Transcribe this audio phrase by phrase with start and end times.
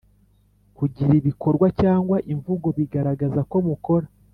[0.77, 4.07] kugira ibikorwa cyangwa imvugo bigaragaza ko mukora